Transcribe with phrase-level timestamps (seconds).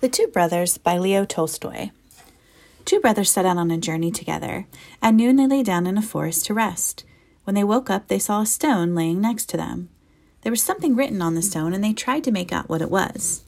[0.00, 1.90] The Two Brothers by Leo Tolstoy.
[2.84, 4.68] Two brothers set out on a journey together.
[5.02, 7.02] At noon they lay down in a forest to rest.
[7.42, 9.88] When they woke up, they saw a stone laying next to them.
[10.42, 12.92] There was something written on the stone, and they tried to make out what it
[12.92, 13.42] was.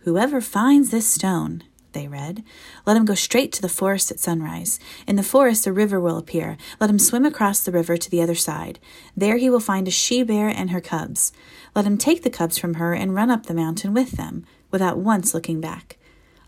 [0.00, 2.44] Whoever finds this stone, they read,
[2.84, 4.78] let him go straight to the forest at sunrise.
[5.06, 6.58] In the forest, a river will appear.
[6.78, 8.78] Let him swim across the river to the other side.
[9.16, 11.32] There he will find a she bear and her cubs.
[11.74, 14.98] Let him take the cubs from her and run up the mountain with them without
[14.98, 15.96] once looking back.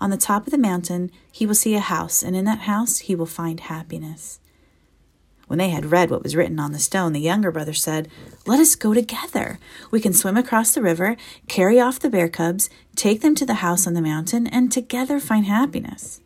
[0.01, 2.98] On the top of the mountain he will see a house, and in that house
[2.98, 4.41] he will find happiness.
[5.51, 8.09] When they had read what was written on the stone, the younger brother said,
[8.46, 9.59] Let us go together.
[9.91, 11.16] We can swim across the river,
[11.48, 15.18] carry off the bear cubs, take them to the house on the mountain, and together
[15.18, 16.21] find happiness.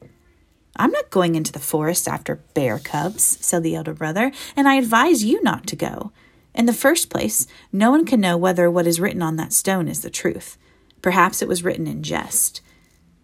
[0.77, 4.75] I'm not going into the forest after bear cubs, said the elder brother, and I
[4.75, 6.13] advise you not to go.
[6.55, 9.89] In the first place, no one can know whether what is written on that stone
[9.89, 10.59] is the truth.
[11.05, 12.63] Perhaps it was written in jest.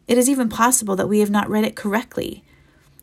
[0.07, 2.45] It is even possible that we have not read it correctly.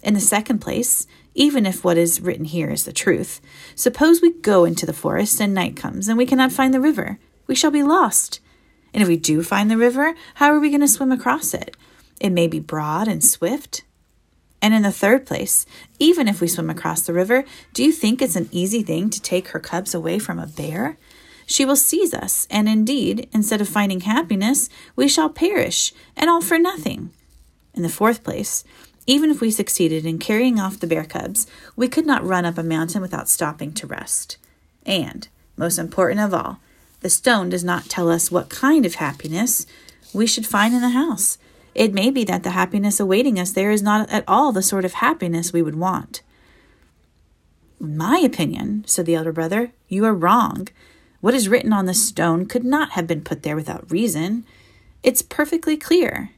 [0.04, 3.42] In the second place, even if what is written here is the truth,
[3.74, 7.18] suppose we go into the forest and night comes and we cannot find the river.
[7.48, 8.40] We shall be lost.
[8.94, 11.76] And if we do find the river, how are we going to swim across it?
[12.22, 13.84] It may be broad and swift.
[14.62, 15.66] And in the third place,
[15.98, 19.20] even if we swim across the river, do you think it's an easy thing to
[19.20, 21.00] take her cubs away from a bear?
[21.50, 26.42] She will seize us, and indeed, instead of finding happiness, we shall perish, and all
[26.42, 27.12] for nothing.
[27.74, 28.66] In the fourth place,
[29.08, 32.58] even if we succeeded in carrying off the bear cubs, we could not run up
[32.58, 34.38] a mountain without stopping to rest.
[34.86, 36.60] And, most important of all,
[37.00, 39.66] the stone does not tell us what kind of happiness
[40.14, 41.38] we should find in the house.
[41.74, 44.84] It may be that the happiness awaiting us there is not at all the sort
[44.84, 46.22] of happiness we would want.
[47.80, 50.68] In my opinion, said the elder brother, you are wrong.
[51.20, 54.46] What is written on the stone could not have been put there without reason.
[55.04, 56.32] It's perfectly clear.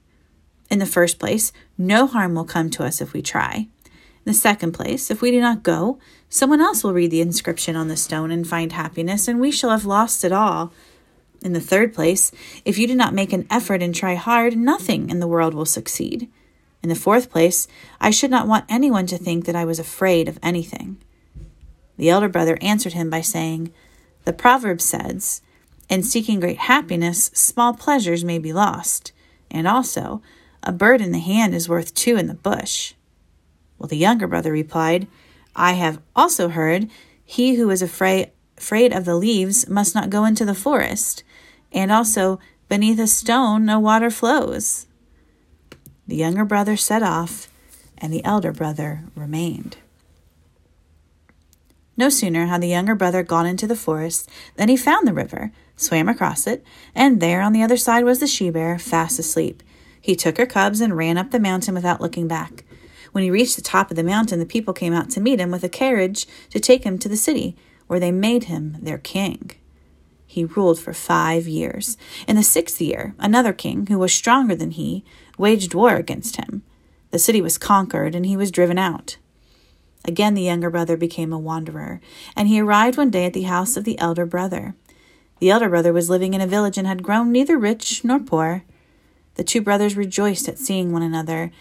[0.70, 3.68] In the first place, no harm will come to us if we try.
[3.86, 7.76] In the second place, if we do not go, someone else will read the inscription
[7.76, 10.72] on the stone and find happiness, and we shall have lost it all.
[11.42, 12.32] In the third place,
[12.66, 15.66] if you do not make an effort and try hard, nothing in the world will
[15.66, 16.30] succeed.
[16.84, 17.68] In the fourth place,
[18.00, 20.98] I should not want anyone to think that I was afraid of anything.
[21.98, 23.74] The elder brother answered him by saying,
[24.26, 25.42] the proverb says,
[25.90, 29.12] In seeking great happiness, small pleasures may be lost,
[29.50, 30.22] and also,
[30.62, 32.94] a bird in the hand is worth two in the bush.
[33.78, 35.08] Well, the younger brother replied,
[35.56, 36.90] I have also heard,
[37.24, 41.24] He who is afraid, afraid of the leaves must not go into the forest,
[41.72, 44.86] and also, beneath a stone no water flows.
[46.08, 47.50] The younger brother set off,
[47.98, 49.78] and the elder brother remained.
[52.00, 55.52] No sooner had the younger brother gone into the forest than he found the river,
[55.76, 56.64] swam across it,
[56.96, 59.62] and there on the other side was the she bear, fast asleep.
[60.00, 62.64] He took her cubs and ran up the mountain without looking back.
[63.12, 65.52] When he reached the top of the mountain, the people came out to meet him
[65.52, 69.52] with a carriage to take him to the city, where they made him their king.
[70.26, 71.98] He ruled for five years.
[72.30, 75.04] In the sixth year, another king, who was stronger than he,
[75.38, 76.64] waged war against him.
[77.12, 79.18] The city was conquered, and he was driven out.
[80.06, 82.02] Again the younger brother became a wanderer,
[82.36, 84.76] and he arrived one day at the house of the elder brother.
[85.40, 88.64] The elder brother was living in a village and had grown neither rich nor poor.
[89.36, 91.52] The two brothers rejoiced at seeing one another,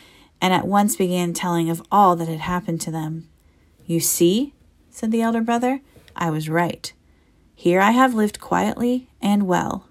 [0.40, 3.28] and at once began telling of all that had happened to them.
[3.86, 4.52] You see,
[4.90, 5.80] said the elder brother,
[6.16, 6.92] I was right.
[7.54, 9.88] Here I have lived quietly and well,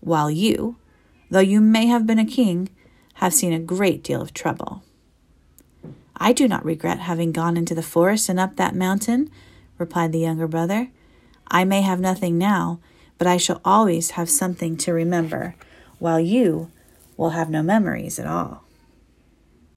[0.00, 0.76] while you,
[1.30, 2.70] though you may have been a king,
[3.14, 4.82] have seen a great deal of trouble.
[6.16, 9.30] I do not regret having gone into the forest and up that mountain,
[9.78, 10.90] replied the younger brother.
[11.48, 12.80] I may have nothing now,
[13.18, 15.54] but I shall always have something to remember,
[15.98, 16.70] while you
[17.16, 18.63] will have no memories at all.